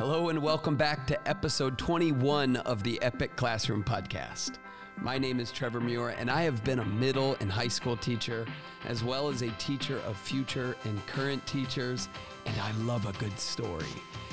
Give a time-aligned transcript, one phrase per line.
[0.00, 4.52] Hello, and welcome back to episode 21 of the Epic Classroom Podcast.
[4.96, 8.46] My name is Trevor Muir, and I have been a middle and high school teacher,
[8.86, 12.08] as well as a teacher of future and current teachers,
[12.46, 13.84] and I love a good story.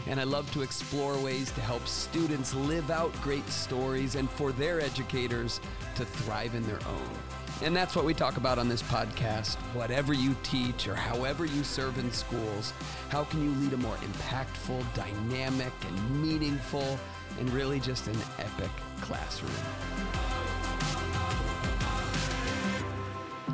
[0.08, 4.54] And I love to explore ways to help students live out great stories and for
[4.54, 5.60] their educators
[5.96, 7.47] to thrive in their own.
[7.64, 9.56] And that's what we talk about on this podcast.
[9.74, 12.72] Whatever you teach or however you serve in schools,
[13.10, 17.00] how can you lead a more impactful, dynamic, and meaningful,
[17.40, 18.70] and really just an epic
[19.02, 19.52] classroom?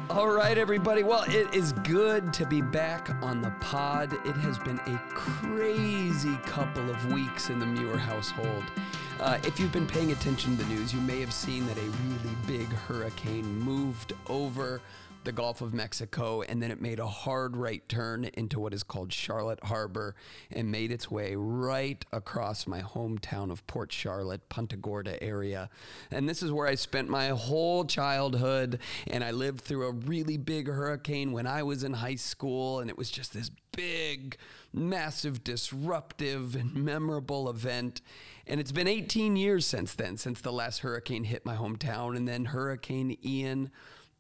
[0.09, 1.03] All right, everybody.
[1.03, 4.13] Well, it is good to be back on the pod.
[4.25, 8.63] It has been a crazy couple of weeks in the Muir household.
[9.19, 11.81] Uh, if you've been paying attention to the news, you may have seen that a
[11.81, 14.81] really big hurricane moved over
[15.25, 18.83] the Gulf of Mexico, and then it made a hard right turn into what is
[18.83, 20.15] called Charlotte Harbor
[20.51, 25.69] and made its way right across my hometown of Port Charlotte, Punta Gorda area.
[26.11, 30.37] And this is where I spent my whole childhood, and I lived through a really
[30.37, 34.37] big hurricane when I was in high school, and it was just this big,
[34.71, 38.01] massive, disruptive, and memorable event.
[38.47, 42.27] And it's been 18 years since then, since the last hurricane hit my hometown, and
[42.27, 43.71] then Hurricane Ian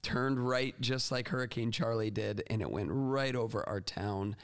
[0.03, 4.35] turned right just like Hurricane Charley did, and it went right over our town.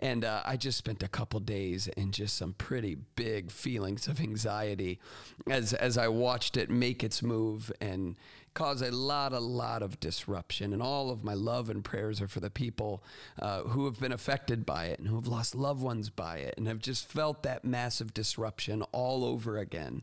[0.00, 4.20] And uh, I just spent a couple days in just some pretty big feelings of
[4.20, 4.98] anxiety
[5.48, 8.16] as as I watched it make its move and
[8.54, 10.72] cause a lot, a lot of disruption.
[10.72, 13.02] And all of my love and prayers are for the people
[13.40, 16.54] uh, who have been affected by it and who have lost loved ones by it
[16.56, 20.02] and have just felt that massive disruption all over again.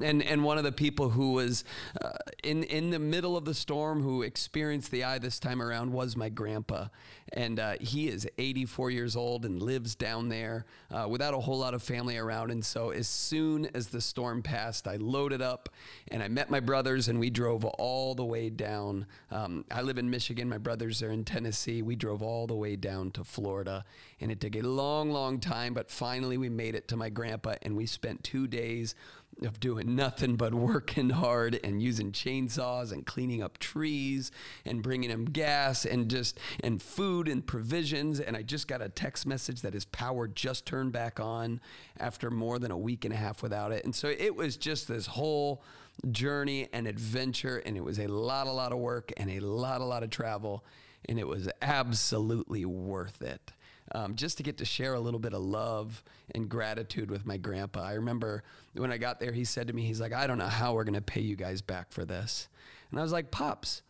[0.00, 1.64] And and one of the people who was
[2.00, 2.12] uh,
[2.44, 6.16] in in the middle of the storm who experienced the eye this time around was
[6.16, 6.86] my grandpa,
[7.32, 11.58] and uh, he is 84 years old and lives down there uh, without a whole
[11.58, 12.50] lot of family around.
[12.50, 15.68] And so as soon as the storm passed, I loaded up
[16.08, 19.06] and I met my brothers and we drove all the way down.
[19.30, 20.48] Um, I live in Michigan.
[20.48, 21.82] My brothers are in Tennessee.
[21.82, 23.84] We drove all the way down to Florida,
[24.20, 27.54] and it took a long, long time, but finally we made it to my grandpa,
[27.62, 28.94] and we spent two days
[29.42, 34.30] of doing nothing but working hard and using chainsaws and cleaning up trees
[34.64, 38.20] and bringing him gas and just and food and provisions.
[38.20, 41.60] And I just got a text message that his power just turned back on
[41.98, 43.84] after more than a week and a half without it.
[43.84, 45.62] And so it was just this whole
[46.10, 49.80] journey and adventure and it was a lot a lot of work and a lot
[49.80, 50.64] a lot of travel
[51.08, 53.52] and it was absolutely worth it
[53.92, 56.02] um, just to get to share a little bit of love
[56.34, 57.82] and gratitude with my grandpa.
[57.82, 58.42] I remember
[58.74, 60.84] when I got there, he said to me, he's like, I don't know how we're
[60.84, 62.48] going to pay you guys back for this.
[62.90, 63.82] And I was like, Pops,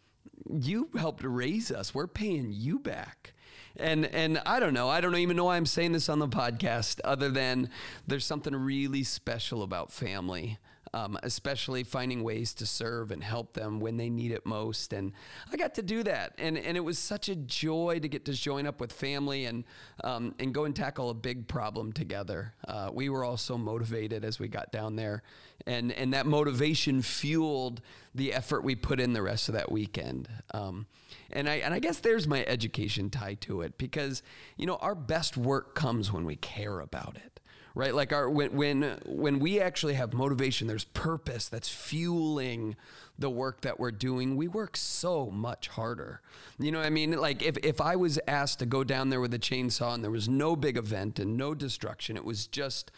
[0.51, 1.95] you helped raise us.
[1.95, 3.35] We're paying you back.
[3.77, 4.89] And and I don't know.
[4.89, 7.71] I don't even know why I'm saying this on the podcast other than
[8.07, 10.59] there's something really special about family
[10.95, 14.93] um, especially finding ways to serve and help them when they need it most.
[14.93, 15.13] And
[15.53, 18.33] I got to do that, and and it was such a joy to get to
[18.33, 19.65] join up with family and
[20.05, 22.55] um, and go and tackle a big problem together.
[22.67, 25.23] Uh, we were all so motivated as we got down there,
[25.67, 27.81] and and that motivation fueled
[28.15, 30.29] the effort we put in the rest of that weekend.
[30.53, 30.87] Um,
[31.31, 34.23] and I and I guess there's my education tie to it because
[34.57, 37.41] you know our best work comes when we care about it
[37.79, 37.95] right?
[37.95, 42.75] Like our when when when we actually have motivation, there's purpose that's fueling
[43.21, 44.37] the work that we're doing.
[44.37, 46.21] We work so much harder.
[46.59, 49.21] You know, what I mean, like if if I was asked to go down there
[49.21, 52.91] with a chainsaw and there was no big event and no destruction, it was just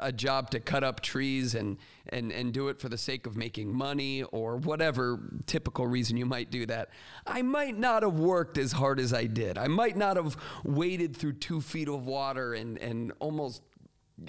[0.00, 1.76] a job to cut up trees and
[2.08, 6.24] and and do it for the sake of making money or whatever typical reason you
[6.24, 6.88] might do that.
[7.26, 9.58] I might not have worked as hard as I did.
[9.58, 13.60] I might not have waded through two feet of water and and almost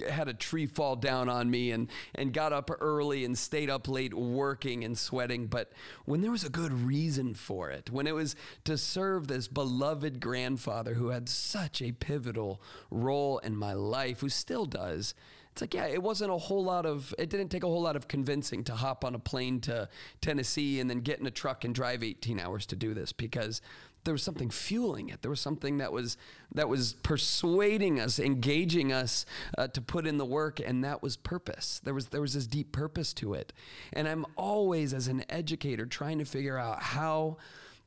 [0.08, 3.88] had a tree fall down on me and and got up early and stayed up
[3.88, 5.46] late working and sweating.
[5.46, 5.72] But
[6.04, 10.20] when there was a good reason for it when it was to serve this beloved
[10.20, 15.14] grandfather who had such a pivotal role in my life who still does
[15.58, 17.96] it's like yeah it wasn't a whole lot of it didn't take a whole lot
[17.96, 19.88] of convincing to hop on a plane to
[20.20, 23.60] Tennessee and then get in a truck and drive 18 hours to do this because
[24.08, 25.20] there was something fueling it.
[25.20, 26.16] There was something that was
[26.54, 29.26] that was persuading us, engaging us
[29.58, 31.78] uh, to put in the work, and that was purpose.
[31.84, 33.52] There was there was this deep purpose to it.
[33.92, 37.36] And I'm always, as an educator, trying to figure out how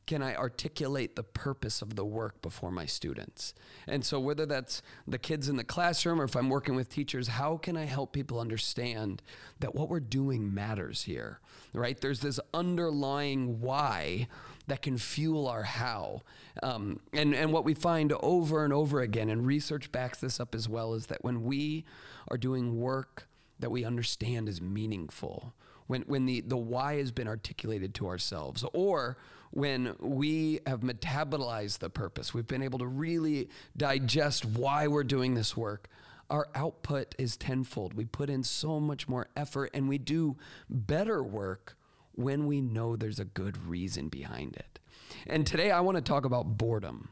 [0.05, 3.55] can I articulate the purpose of the work before my students?
[3.87, 7.29] And so, whether that's the kids in the classroom or if I'm working with teachers,
[7.29, 9.23] how can I help people understand
[9.59, 11.39] that what we're doing matters here,
[11.73, 11.99] right?
[11.99, 14.27] There's this underlying why
[14.67, 16.21] that can fuel our how.
[16.61, 20.55] Um, and, and what we find over and over again, and research backs this up
[20.55, 21.85] as well, is that when we
[22.29, 23.27] are doing work
[23.59, 25.53] that we understand is meaningful,
[25.87, 29.17] when, when the, the why has been articulated to ourselves, or
[29.51, 35.35] when we have metabolized the purpose, we've been able to really digest why we're doing
[35.35, 35.89] this work,
[36.29, 37.93] our output is tenfold.
[37.93, 40.37] We put in so much more effort and we do
[40.69, 41.75] better work
[42.13, 44.79] when we know there's a good reason behind it.
[45.27, 47.09] And today I want to talk about boredom.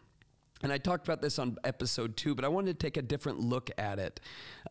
[0.61, 3.39] And I talked about this on episode two, but I wanted to take a different
[3.39, 4.19] look at it.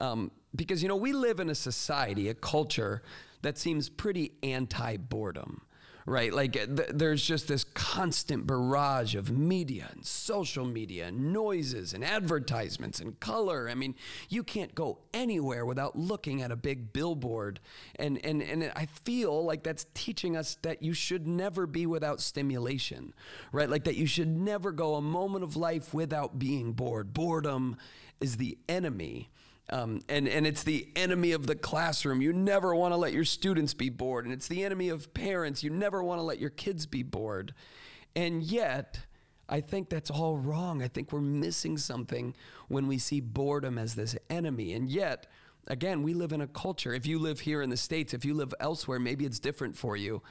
[0.00, 3.02] Um, because, you know, we live in a society, a culture
[3.42, 5.62] that seems pretty anti boredom
[6.08, 6.32] right?
[6.32, 12.05] Like th- there's just this constant barrage of media and social media and noises and
[12.05, 13.69] advertisements and color.
[13.70, 13.94] I mean,
[14.28, 17.60] you can't go anywhere without looking at a big billboard.
[17.96, 22.20] And, and, and I feel like that's teaching us that you should never be without
[22.20, 23.12] stimulation,
[23.52, 23.69] right?
[23.69, 27.12] Like that you should never go a moment of life without being bored.
[27.12, 27.76] Boredom
[28.20, 29.31] is the enemy
[29.70, 32.23] um, and, and it's the enemy of the classroom.
[32.23, 34.25] You never want to let your students be bored.
[34.25, 35.62] And it's the enemy of parents.
[35.62, 37.55] You never want to let your kids be bored.
[38.17, 39.00] And yet,
[39.49, 40.82] I think that's all wrong.
[40.82, 42.35] I think we're missing something
[42.69, 44.73] when we see boredom as this enemy.
[44.73, 45.26] And yet,
[45.67, 46.94] again, we live in a culture.
[46.94, 49.97] If you live here in the States, if you live elsewhere, maybe it's different for
[49.97, 50.23] you.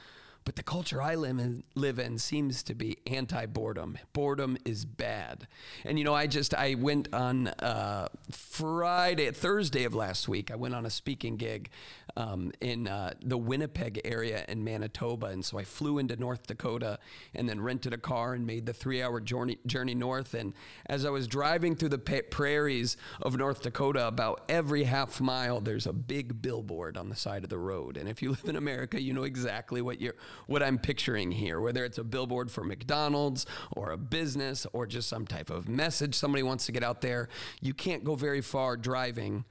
[0.44, 3.98] But the culture I live in, live in seems to be anti boredom.
[4.12, 5.46] Boredom is bad.
[5.84, 10.50] And you know, I just I went on uh, Friday, Thursday of last week.
[10.50, 11.70] I went on a speaking gig
[12.18, 16.98] um, in uh, the Winnipeg area in Manitoba, and so I flew into North Dakota
[17.32, 20.34] and then rented a car and made the three-hour journey journey north.
[20.34, 20.52] And
[20.86, 25.86] as I was driving through the prairies of North Dakota, about every half mile there's
[25.86, 27.96] a big billboard on the side of the road.
[27.96, 30.16] And if you live in America, you know exactly what you're
[30.46, 35.08] what I'm picturing here, whether it's a billboard for McDonald's or a business or just
[35.08, 37.28] some type of message somebody wants to get out there.
[37.60, 39.44] You can't go very far driving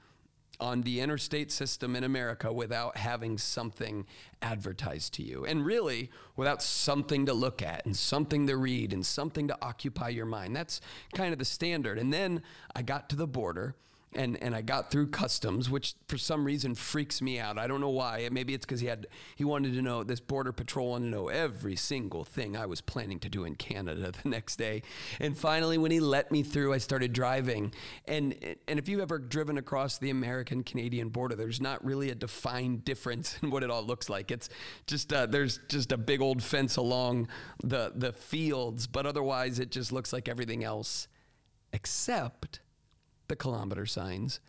[0.60, 4.06] on the interstate system in America without having something
[4.42, 5.44] advertised to you.
[5.44, 10.08] And really, without something to look at and something to read and something to occupy
[10.08, 10.56] your mind.
[10.56, 10.80] That's
[11.14, 11.98] kind of the standard.
[11.98, 12.42] And then
[12.74, 13.76] I got to the border
[14.14, 17.58] and and I got through customs, which for some reason freaks me out.
[17.58, 18.28] I don't know why.
[18.32, 19.06] Maybe it's because he had
[19.36, 22.80] he wanted to know this border patrol wanted to know every single thing I was
[22.80, 24.82] planning to do in Canada the next day.
[25.20, 27.72] And finally, when he let me through, I started driving.
[28.06, 28.34] And
[28.66, 32.84] and if you've ever driven across the American Canadian border, there's not really a defined
[32.84, 34.30] difference in what it all looks like.
[34.30, 34.48] It's
[34.86, 37.28] just uh, there's just a big old fence along
[37.62, 41.08] the the fields, but otherwise it just looks like everything else,
[41.74, 42.60] except
[43.28, 44.40] the kilometer signs.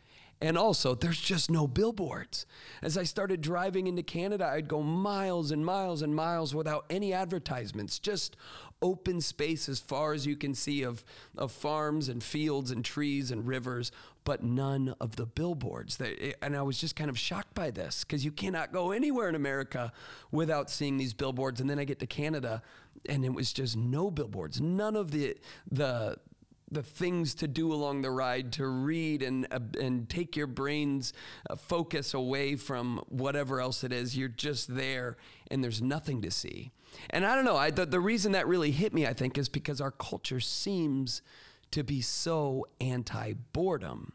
[0.42, 2.46] And also, there's just no billboards.
[2.82, 7.12] As I started driving into Canada, I'd go miles and miles and miles without any
[7.14, 8.38] advertisements, just
[8.82, 11.04] open space as far as you can see of,
[11.38, 13.92] of farms and fields and trees and rivers,
[14.24, 16.00] but none of the billboards.
[16.00, 19.28] Eh, and I was just kind of shocked by this because you cannot go anywhere
[19.28, 19.92] in America
[20.32, 21.60] without seeing these billboards.
[21.60, 22.62] And then I get to Canada
[23.08, 24.62] and it was just no billboards.
[24.62, 25.36] None of the
[25.70, 26.18] the
[26.72, 31.14] the things to do along the ride to read and uh, and take your brain's
[31.50, 34.18] uh, focus away from whatever else it is.
[34.18, 35.18] You're just there
[35.50, 36.72] and there's nothing to see.
[37.12, 39.48] And i don't know I, the, the reason that really hit me i think is
[39.48, 41.22] because our culture seems
[41.72, 44.14] to be so anti boredom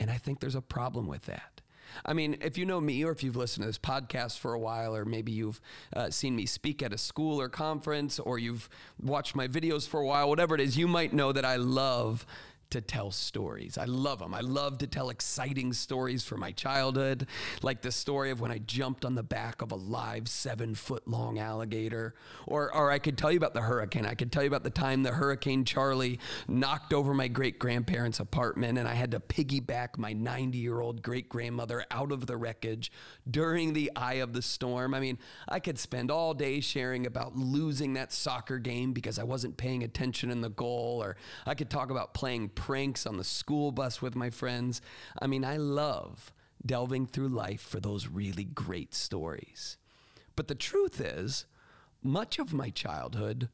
[0.00, 1.57] and i think there's a problem with that
[2.04, 4.58] I mean, if you know me or if you've listened to this podcast for a
[4.58, 5.60] while, or maybe you've
[5.94, 8.68] uh, seen me speak at a school or conference, or you've
[9.02, 12.26] watched my videos for a while, whatever it is, you might know that I love
[12.70, 13.78] to tell stories.
[13.78, 14.34] I love them.
[14.34, 17.26] I love to tell exciting stories from my childhood,
[17.62, 21.06] like the story of when I jumped on the back of a live seven foot
[21.08, 22.14] long alligator.
[22.46, 24.06] Or, or I could tell you about the hurricane.
[24.06, 28.20] I could tell you about the time the Hurricane Charley knocked over my great grandparents'
[28.20, 32.36] apartment and I had to piggyback my 90 year old great grandmother out of the
[32.36, 32.92] wreckage
[33.30, 34.94] during the eye of the storm.
[34.94, 39.24] I mean, I could spend all day sharing about losing that soccer game because I
[39.24, 43.24] wasn't paying attention in the goal, or I could talk about playing pranks on the
[43.24, 44.82] school bus with my friends.
[45.22, 46.34] I mean, I love
[46.66, 49.78] delving through life for those really great stories.
[50.34, 51.46] But the truth is,
[52.02, 53.48] much of my childhood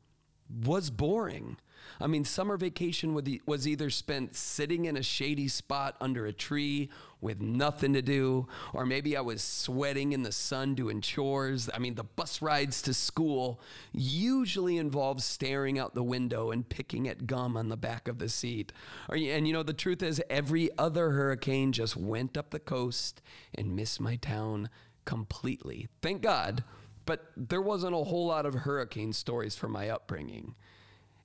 [0.49, 1.57] was boring.
[2.01, 3.15] I mean, summer vacation
[3.47, 8.49] was either spent sitting in a shady spot under a tree with nothing to do,
[8.73, 11.71] or maybe I was sweating in the sun doing chores.
[11.73, 13.61] I mean, the bus rides to school
[13.93, 18.29] usually involve staring out the window and picking at gum on the back of the
[18.29, 18.73] seat.
[19.09, 23.23] And you know, the truth is, every other hurricane just went up the coast
[23.55, 24.69] and missed my town
[25.05, 25.87] completely.
[26.03, 26.65] Thank God
[27.07, 30.55] but there wasn't a whole lot of hurricane stories for my upbringing.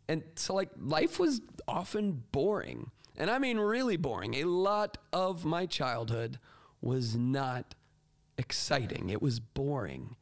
[0.07, 2.91] And so, like, life was often boring.
[3.15, 4.36] And I mean, really boring.
[4.36, 6.39] A lot of my childhood
[6.81, 7.75] was not
[8.38, 10.15] exciting, it was boring.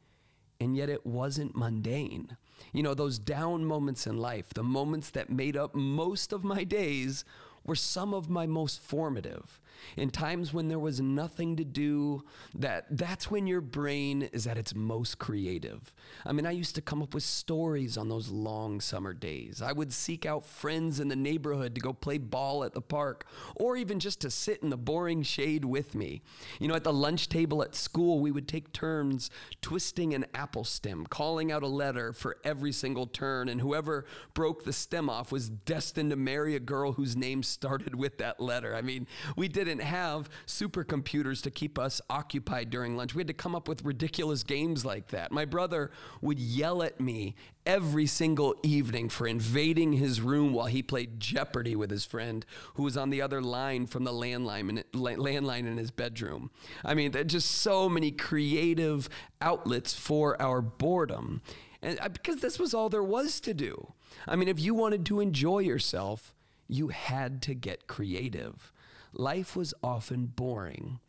[0.60, 2.36] And yet, it wasn't mundane.
[2.72, 6.64] You know, those down moments in life, the moments that made up most of my
[6.64, 7.24] days,
[7.68, 9.60] were some of my most formative.
[9.96, 14.58] In times when there was nothing to do that that's when your brain is at
[14.58, 15.92] its most creative.
[16.24, 19.62] I mean i used to come up with stories on those long summer days.
[19.62, 23.26] I would seek out friends in the neighborhood to go play ball at the park
[23.54, 26.22] or even just to sit in the boring shade with me.
[26.58, 29.30] You know at the lunch table at school we would take turns
[29.62, 34.64] twisting an apple stem calling out a letter for every single turn and whoever broke
[34.64, 38.74] the stem off was destined to marry a girl whose name started with that letter
[38.74, 43.14] i mean we did didn't have supercomputers to keep us occupied during lunch.
[43.14, 45.30] We had to come up with ridiculous games like that.
[45.30, 45.90] My brother
[46.22, 47.34] would yell at me
[47.66, 52.82] every single evening for invading his room while he played Jeopardy with his friend who
[52.82, 56.50] was on the other line from the landline in, landline in his bedroom.
[56.82, 59.08] I mean, just so many creative
[59.42, 61.42] outlets for our boredom.
[61.82, 63.92] And uh, because this was all there was to do.
[64.26, 66.34] I mean, if you wanted to enjoy yourself,
[66.68, 68.72] you had to get creative.
[69.12, 71.00] Life was often boring,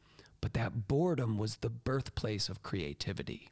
[0.41, 3.49] but that boredom was the birthplace of creativity.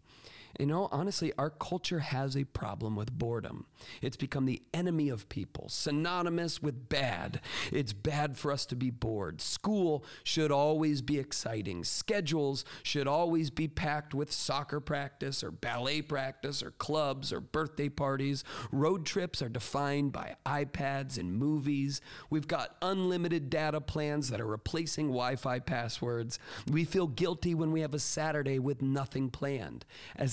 [0.60, 3.66] You know, honestly, our culture has a problem with boredom.
[4.02, 7.42] It's become the enemy of people, synonymous with bad.
[7.72, 9.40] It's bad for us to be bored.
[9.42, 11.84] School should always be exciting.
[11.84, 17.90] Schedules should always be packed with soccer practice or ballet practice or clubs or birthday
[17.90, 18.44] parties.
[18.72, 22.02] Road trips are defined by iPads and movies.
[22.30, 26.40] We've got unlimited data plans that are replacing Wi Fi passwords.
[26.72, 29.86] We feel guilty when we have a Saturday with nothing planned,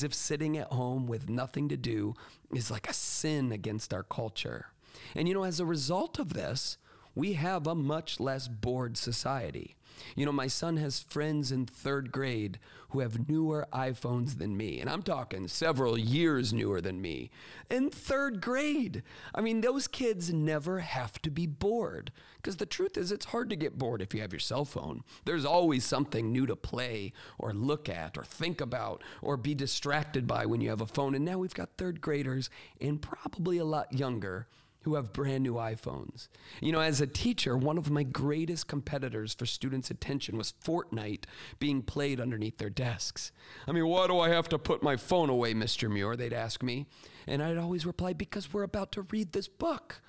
[0.05, 2.15] if sitting at home with nothing to do
[2.53, 4.67] is like a sin against our culture.
[5.15, 6.79] And you know, as a result of this,
[7.15, 9.77] we have a much less bored society.
[10.17, 12.59] You know, my son has friends in third grade
[12.91, 17.31] who have newer iPhones than me, and I'm talking several years newer than me.
[17.69, 19.03] In third grade.
[19.35, 22.13] I mean, those kids never have to be bored.
[22.37, 25.03] Because the truth is, it's hard to get bored if you have your cell phone.
[25.25, 30.27] There's always something new to play or look at or think about or be distracted
[30.27, 31.15] by when you have a phone.
[31.15, 34.47] And now we've got third graders and probably a lot younger
[34.85, 36.29] who have brand new iPhones.
[36.61, 41.25] You know, as a teacher, one of my greatest competitors for students' attention was Fortnite
[41.59, 43.33] being played underneath their desks.
[43.67, 45.91] I mean, why do I have to put my phone away, Mr.
[45.91, 46.17] Muir?
[46.17, 46.87] They'd ask me.
[47.27, 50.03] And I'd always reply, because we're about to read this book.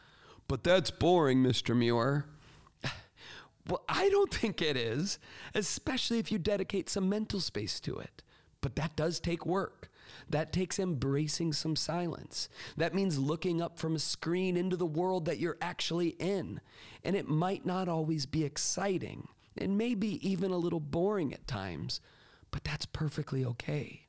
[0.48, 1.75] But that's boring, Mr.
[1.75, 2.25] Muir.
[3.67, 5.17] Well, I don't think it is,
[5.55, 8.22] especially if you dedicate some mental space to it.
[8.62, 9.89] But that does take work.
[10.29, 12.50] That takes embracing some silence.
[12.77, 16.62] That means looking up from a screen into the world that you're actually in.
[17.03, 19.27] And it might not always be exciting,
[19.58, 22.01] and maybe even a little boring at times,
[22.51, 24.01] but that's perfectly okay.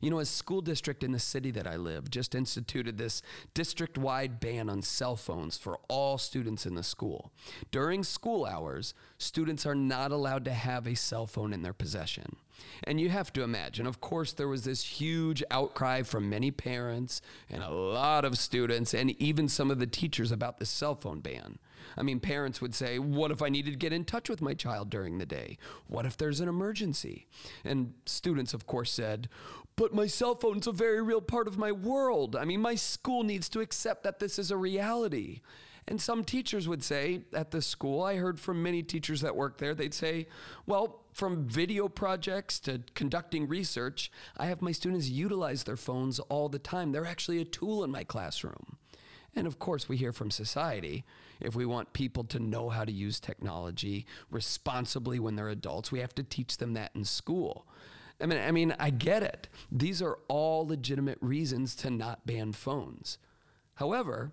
[0.00, 3.22] You know, a school district in the city that I live just instituted this
[3.54, 7.32] district wide ban on cell phones for all students in the school.
[7.70, 12.36] During school hours, students are not allowed to have a cell phone in their possession.
[12.84, 17.20] And you have to imagine, of course, there was this huge outcry from many parents
[17.50, 21.20] and a lot of students and even some of the teachers about the cell phone
[21.20, 21.58] ban.
[21.96, 24.54] I mean, parents would say, What if I needed to get in touch with my
[24.54, 25.58] child during the day?
[25.86, 27.26] What if there's an emergency?
[27.64, 29.28] And students, of course, said,
[29.76, 32.36] But my cell phone's a very real part of my world.
[32.36, 35.40] I mean, my school needs to accept that this is a reality.
[35.88, 39.56] And some teachers would say at the school, I heard from many teachers that work
[39.56, 40.28] there, they'd say,
[40.66, 46.50] Well, from video projects to conducting research, I have my students utilize their phones all
[46.50, 46.92] the time.
[46.92, 48.76] They're actually a tool in my classroom.
[49.34, 51.04] And of course, we hear from society
[51.40, 56.00] if we want people to know how to use technology responsibly when they're adults, we
[56.00, 57.66] have to teach them that in school.
[58.20, 59.48] I mean, I mean, I get it.
[59.72, 63.16] These are all legitimate reasons to not ban phones.
[63.76, 64.32] However,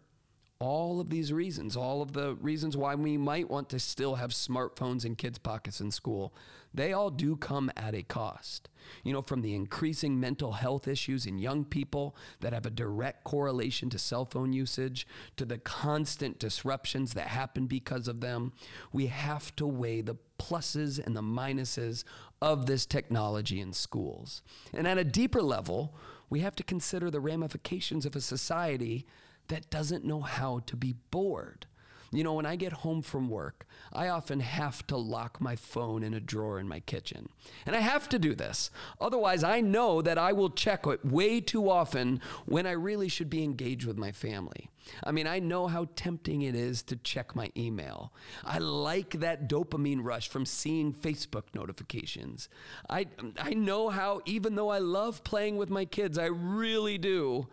[0.60, 4.32] all of these reasons, all of the reasons why we might want to still have
[4.32, 6.34] smartphones in kids' pockets in school,
[6.74, 8.70] they all do come at a cost.
[9.04, 13.24] You know, from the increasing mental health issues in young people that have a direct
[13.24, 15.08] correlation to cell phone usage,
[15.38, 18.54] to the constant disruptions that happen because of them,
[18.94, 22.04] we have to weigh the pluses and the minuses
[22.42, 24.42] of this technology in schools.
[24.74, 25.96] And at a deeper level,
[26.30, 29.06] we have to consider the ramifications of a society
[29.48, 31.68] that doesn't know how to be bored.
[32.12, 36.02] You know, when I get home from work, I often have to lock my phone
[36.02, 37.28] in a drawer in my kitchen.
[37.66, 38.72] And I have to do this.
[39.02, 43.30] Otherwise, I know that I will check it way too often when I really should
[43.30, 44.70] be engaged with my family.
[45.04, 48.14] I mean, I know how tempting it is to check my email.
[48.44, 52.48] I like that dopamine rush from seeing Facebook notifications.
[52.90, 53.08] I,
[53.40, 57.48] I know how, even though I love playing with my kids, I really do,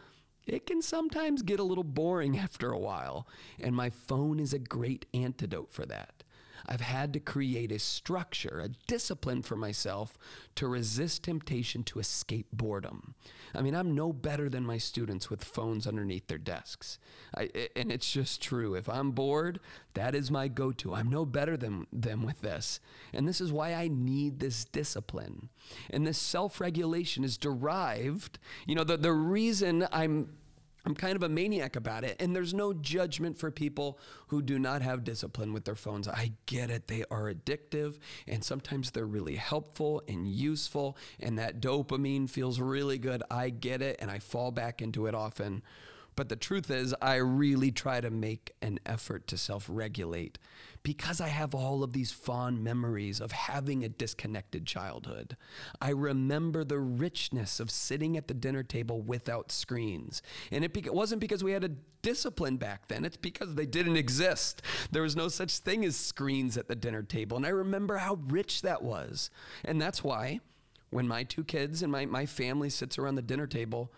[0.47, 3.27] it can sometimes get a little boring after a while.
[3.61, 6.22] And my phone is a great antidote for that.
[6.67, 10.17] I've had to create a structure, a discipline for myself
[10.57, 13.15] to resist temptation to escape boredom.
[13.55, 16.99] I mean, I'm no better than my students with phones underneath their desks.
[17.37, 18.75] I, and it's just true.
[18.75, 19.61] If I'm bored,
[19.95, 20.95] that is my go to.
[20.95, 22.81] I'm no better than them with this.
[23.13, 25.49] And this is why I need this discipline.
[25.91, 30.29] And this self regulation is derived, you know, the, the reason I'm
[30.85, 32.17] I'm kind of a maniac about it.
[32.21, 33.99] And there's no judgment for people
[34.29, 36.09] who do not have discipline with their phones.
[36.09, 36.89] I get it.
[36.89, 40.97] They are addictive and sometimes they're really helpful and useful.
[41.21, 43.23] And that dopamine feels really good.
[43.31, 43.97] I get it.
[44.01, 45.63] And I fall back into it often.
[46.15, 50.39] But the truth is, I really try to make an effort to self regulate
[50.83, 55.37] because I have all of these fond memories of having a disconnected childhood.
[55.81, 60.23] I remember the richness of sitting at the dinner table without screens.
[60.51, 61.71] And it, be- it wasn't because we had a
[62.03, 64.61] discipline back then, it's because they didn't exist.
[64.91, 67.37] There was no such thing as screens at the dinner table.
[67.37, 69.31] And I remember how rich that was.
[69.65, 70.41] And that's why
[70.91, 73.93] when my two kids and my, my family sits around the dinner table,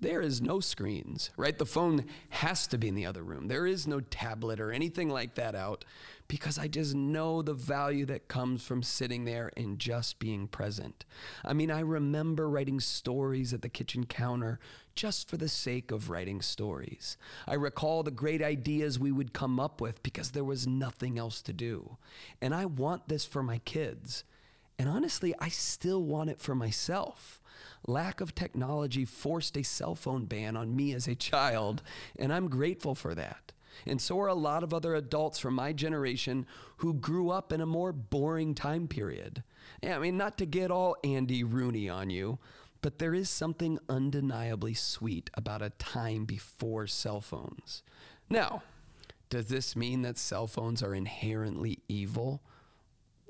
[0.00, 1.56] there is no screens, right?
[1.56, 3.48] The phone has to be in the other room.
[3.48, 5.84] There is no tablet or anything like that out
[6.26, 11.04] because I just know the value that comes from sitting there and just being present.
[11.44, 14.60] I mean, I remember writing stories at the kitchen counter
[14.94, 17.16] just for the sake of writing stories.
[17.48, 21.42] I recall the great ideas we would come up with because there was nothing else
[21.42, 21.96] to do.
[22.40, 24.24] And I want this for my kids.
[24.78, 27.39] And honestly, I still want it for myself.
[27.90, 31.82] Lack of technology forced a cell phone ban on me as a child,
[32.16, 33.50] and I'm grateful for that.
[33.84, 37.60] And so are a lot of other adults from my generation who grew up in
[37.60, 39.42] a more boring time period.
[39.82, 42.38] I mean, not to get all Andy Rooney on you,
[42.80, 47.82] but there is something undeniably sweet about a time before cell phones.
[48.28, 48.62] Now,
[49.30, 52.40] does this mean that cell phones are inherently evil?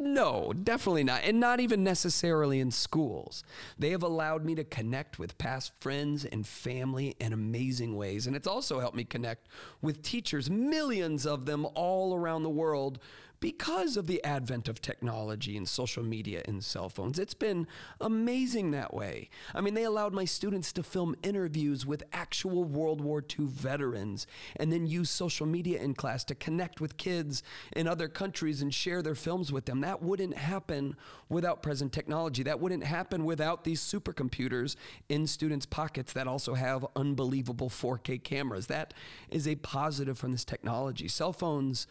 [0.03, 1.25] No, definitely not.
[1.25, 3.45] And not even necessarily in schools.
[3.79, 8.27] They have allowed me to connect with past friends and family in amazing ways.
[8.27, 9.49] And it's also helped me connect
[9.83, 12.99] with teachers, millions of them all around the world
[13.41, 17.19] because of the advent of technology and social media and cell phones.
[17.19, 17.67] It's been
[18.01, 19.31] amazing that way.
[19.55, 24.27] I mean, they allowed my students to film interviews with actual World War II veterans
[24.57, 27.43] and then use social media in class to connect with kids
[27.75, 29.81] in other countries and share their films with them.
[29.81, 30.97] That wouldn't happen
[31.31, 32.43] without present technology.
[32.43, 34.77] That wouldn't happen without these supercomputers
[35.09, 38.67] in students' pockets that also have unbelievable 4K cameras.
[38.67, 38.93] That
[39.31, 41.09] is a positive from this technology.
[41.09, 41.87] Cell phones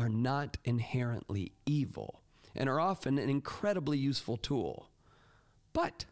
[0.00, 2.22] are not inherently evil
[2.56, 4.88] and are often an incredibly useful tool.
[5.74, 6.06] But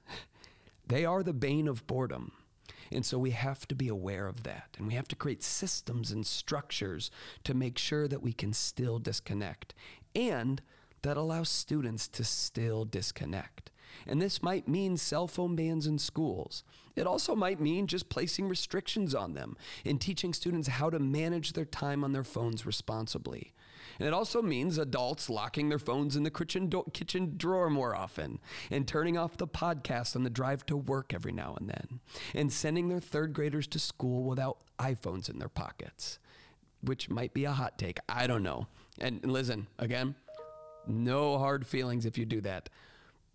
[0.86, 2.32] they are the bane of boredom.
[2.92, 4.76] And so we have to be aware of that.
[4.76, 7.10] And we have to create systems and structures
[7.44, 9.72] to make sure that we can still disconnect
[10.14, 10.60] and
[11.00, 13.70] that allows students to still disconnect.
[14.06, 16.62] And this might mean cell phone bans in schools.
[16.94, 21.54] It also might mean just placing restrictions on them and teaching students how to manage
[21.54, 23.54] their time on their phones responsibly.
[23.98, 27.96] And it also means adults locking their phones in the kitchen, do- kitchen drawer more
[27.96, 28.38] often
[28.70, 32.00] and turning off the podcast on the drive to work every now and then
[32.34, 36.18] and sending their third graders to school without iPhones in their pockets,
[36.80, 37.98] which might be a hot take.
[38.08, 38.68] I don't know.
[39.00, 40.14] And listen, again,
[40.86, 42.68] no hard feelings if you do that.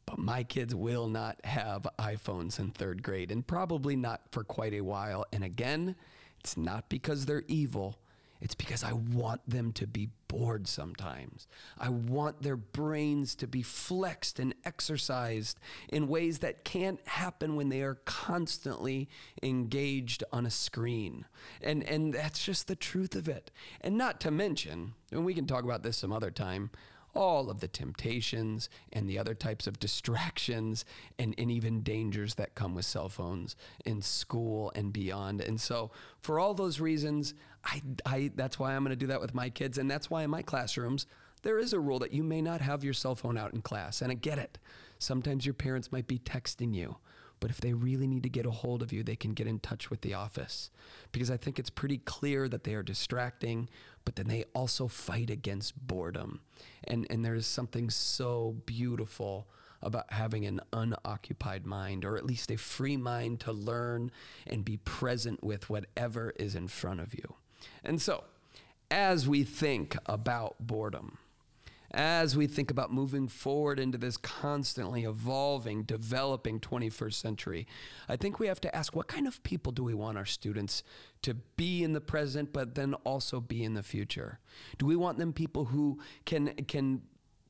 [0.06, 4.74] But my kids will not have iPhones in third grade and probably not for quite
[4.74, 5.26] a while.
[5.32, 5.96] And again,
[6.40, 8.00] it's not because they're evil.
[8.44, 11.48] It's because I want them to be bored sometimes.
[11.78, 17.70] I want their brains to be flexed and exercised in ways that can't happen when
[17.70, 19.08] they are constantly
[19.42, 21.24] engaged on a screen.
[21.62, 23.50] And and that's just the truth of it.
[23.80, 26.70] And not to mention, and we can talk about this some other time,
[27.16, 30.86] all of the temptations and the other types of distractions
[31.20, 35.42] and, and even dangers that come with cell phones in school and beyond.
[35.42, 39.22] And so, for all those reasons, I, I that's why I'm going to do that
[39.22, 39.78] with my kids.
[39.78, 41.06] And that's why in my classrooms,
[41.44, 44.02] there is a rule that you may not have your cell phone out in class.
[44.02, 44.58] And I get it.
[44.98, 46.98] Sometimes your parents might be texting you.
[47.44, 49.60] But if they really need to get a hold of you, they can get in
[49.60, 50.72] touch with the office
[51.12, 53.68] because I think it's pretty clear that they are distracting,
[54.06, 56.40] but then they also fight against boredom.
[56.86, 59.46] And, and there's something so beautiful
[59.82, 64.10] about having an unoccupied mind, or at least a free mind to learn
[64.48, 67.36] and be present with whatever is in front of you.
[67.84, 68.24] And so,
[68.90, 71.18] as we think about boredom,
[71.94, 77.68] as we think about moving forward into this constantly evolving, developing 21st century,
[78.10, 80.84] I think we have to ask what kind of people do we want our students
[81.22, 84.40] to be in the present, but then also be in the future?
[84.78, 87.04] Do we want them people who can can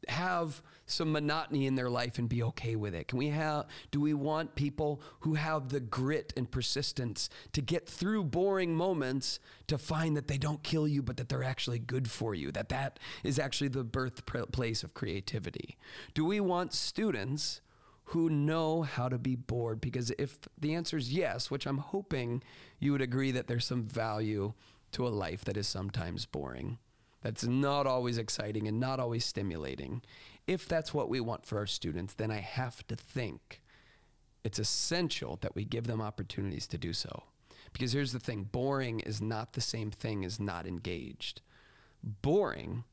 [0.09, 3.07] have some monotony in their life and be okay with it?
[3.07, 7.87] Can we have do we want people who have the grit and persistence to get
[7.87, 12.09] through boring moments to find that they don't kill you but that they're actually good
[12.09, 12.51] for you?
[12.51, 15.77] That that is actually the birthplace of creativity.
[16.13, 17.61] Do we want students
[18.07, 22.43] who know how to be bored because if the answer is yes, which I'm hoping
[22.79, 24.53] you would agree that there's some value
[24.91, 26.77] to a life that is sometimes boring
[27.23, 30.01] that's not always exciting and not always stimulating.
[30.45, 33.61] If that's what we want for our students, then I have to think
[34.43, 37.23] it's essential that we give them opportunities to do so.
[37.71, 41.41] Because here's the thing boring is not the same thing as not engaged.
[42.03, 42.83] Boring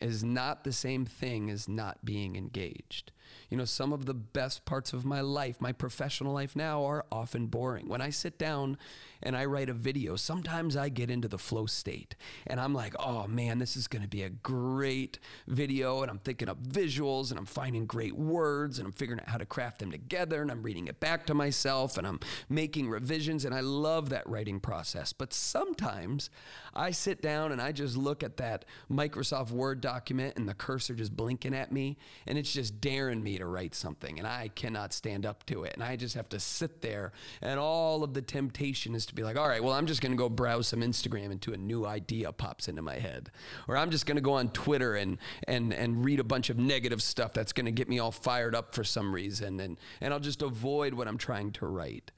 [0.00, 3.12] is not the same thing as not being engaged.
[3.50, 7.04] You know, some of the best parts of my life, my professional life now, are
[7.10, 7.88] often boring.
[7.88, 8.78] When I sit down
[9.22, 12.14] and I write a video, sometimes I get into the flow state
[12.46, 16.02] and I'm like, oh man, this is going to be a great video.
[16.02, 19.38] And I'm thinking of visuals and I'm finding great words and I'm figuring out how
[19.38, 23.44] to craft them together and I'm reading it back to myself and I'm making revisions.
[23.44, 25.12] And I love that writing process.
[25.12, 26.30] But sometimes
[26.74, 30.94] I sit down and I just look at that Microsoft Word document and the cursor
[30.94, 34.92] just blinking at me and it's just daring me to write something and I cannot
[34.92, 35.74] stand up to it.
[35.74, 39.22] And I just have to sit there and all of the temptation is to be
[39.22, 41.86] like, all right, well, I'm just going to go browse some Instagram until a new
[41.86, 43.30] idea pops into my head.
[43.68, 46.58] Or I'm just going to go on Twitter and, and, and read a bunch of
[46.58, 49.60] negative stuff that's going to get me all fired up for some reason.
[49.60, 52.10] And, and I'll just avoid what I'm trying to write.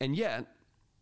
[0.00, 0.46] And yet,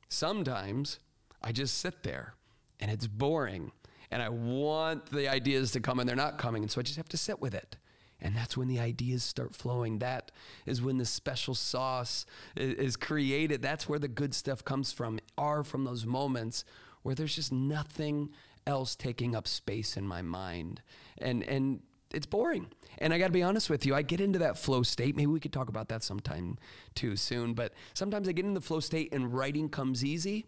[0.09, 0.99] sometimes
[1.43, 2.35] I just sit there
[2.81, 3.73] and it's boring
[4.11, 6.63] and I want the ideas to come and they're not coming.
[6.63, 7.77] And so I just have to sit with it.
[8.23, 9.99] And that's when the ideas start flowing.
[9.99, 10.31] That
[10.65, 12.25] is when the special sauce
[12.57, 13.61] is created.
[13.61, 16.65] That's where the good stuff comes from, are from those moments
[17.03, 18.31] where there's just nothing
[18.67, 20.81] else taking up space in my mind.
[21.19, 21.81] And, and,
[22.15, 22.67] it's boring.
[22.99, 25.17] And I got to be honest with you, I get into that flow state.
[25.17, 26.59] Maybe we could talk about that sometime
[26.95, 27.55] too soon.
[27.55, 30.45] But sometimes I get in the flow state and writing comes easy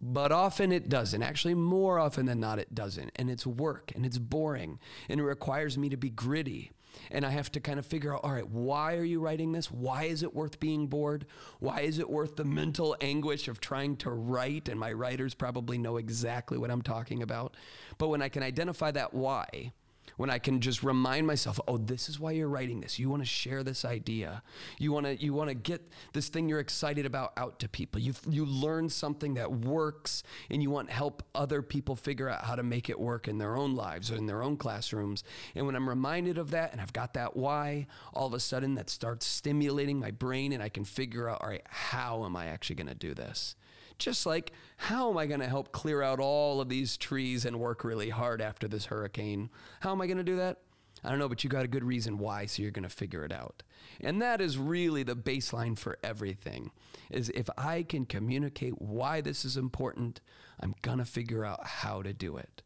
[0.00, 1.22] but often it doesn't.
[1.22, 3.10] Actually, more often than not, it doesn't.
[3.16, 6.70] And it's work and it's boring and it requires me to be gritty.
[7.10, 9.70] And I have to kind of figure out all right, why are you writing this?
[9.70, 11.26] Why is it worth being bored?
[11.58, 14.68] Why is it worth the mental anguish of trying to write?
[14.68, 17.56] And my writers probably know exactly what I'm talking about.
[17.98, 19.72] But when I can identify that why,
[20.18, 22.98] when I can just remind myself, oh, this is why you're writing this.
[22.98, 24.42] You want to share this idea.
[24.76, 25.80] You want to you want to get
[26.12, 28.00] this thing you're excited about out to people.
[28.00, 32.56] You you learn something that works and you want help other people figure out how
[32.56, 35.22] to make it work in their own lives or in their own classrooms.
[35.54, 38.74] And when I'm reminded of that and I've got that why, all of a sudden
[38.74, 42.46] that starts stimulating my brain and I can figure out, all right, how am I
[42.46, 43.54] actually going to do this?
[43.98, 47.58] Just like, how am I going to help clear out all of these trees and
[47.58, 49.50] work really hard after this hurricane?
[49.80, 50.58] How am I going to do that?
[51.04, 53.24] I don't know, but you got a good reason why, so you're going to figure
[53.24, 53.62] it out.
[54.00, 56.70] And that is really the baseline for everything.
[57.10, 60.20] Is if I can communicate why this is important,
[60.60, 62.62] I'm going to figure out how to do it.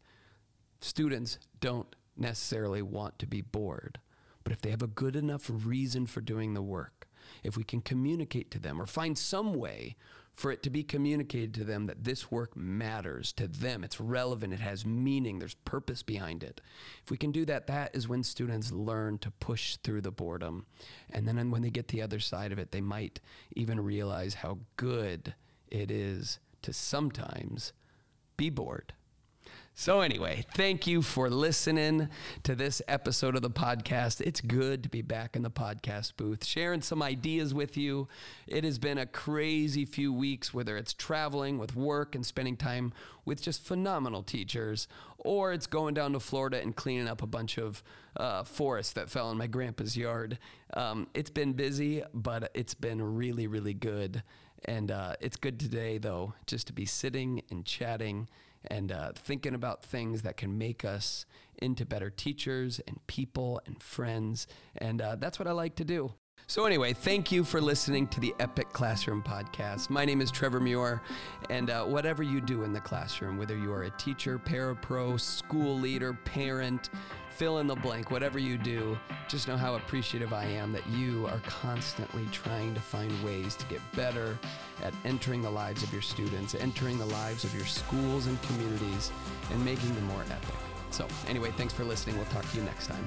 [0.80, 4.00] Students don't necessarily want to be bored,
[4.44, 7.08] but if they have a good enough reason for doing the work,
[7.42, 9.96] if we can communicate to them or find some way
[10.34, 14.52] for it to be communicated to them that this work matters to them, it's relevant,
[14.52, 16.60] it has meaning, there's purpose behind it.
[17.04, 20.66] If we can do that, that is when students learn to push through the boredom.
[21.10, 23.20] And then when they get the other side of it, they might
[23.54, 25.34] even realize how good
[25.68, 27.72] it is to sometimes
[28.36, 28.94] be bored.
[29.74, 32.08] So, anyway, thank you for listening
[32.42, 34.20] to this episode of the podcast.
[34.20, 38.06] It's good to be back in the podcast booth, sharing some ideas with you.
[38.46, 42.92] It has been a crazy few weeks, whether it's traveling with work and spending time
[43.24, 47.56] with just phenomenal teachers, or it's going down to Florida and cleaning up a bunch
[47.56, 47.82] of
[48.18, 50.38] uh, forest that fell in my grandpa's yard.
[50.74, 54.22] Um, it's been busy, but it's been really, really good.
[54.64, 58.28] And uh, it's good today, though, just to be sitting and chatting
[58.68, 61.26] and uh, thinking about things that can make us
[61.60, 64.46] into better teachers and people and friends.
[64.76, 66.12] And uh, that's what I like to do.
[66.48, 69.88] So, anyway, thank you for listening to the Epic Classroom Podcast.
[69.90, 71.00] My name is Trevor Muir,
[71.48, 75.78] and uh, whatever you do in the classroom, whether you are a teacher, parapro, school
[75.78, 76.90] leader, parent,
[77.32, 81.26] fill in the blank, whatever you do, just know how appreciative I am that you
[81.28, 84.38] are constantly trying to find ways to get better
[84.82, 89.10] at entering the lives of your students, entering the lives of your schools and communities,
[89.50, 90.54] and making them more epic.
[90.90, 92.16] So, anyway, thanks for listening.
[92.16, 93.06] We'll talk to you next time.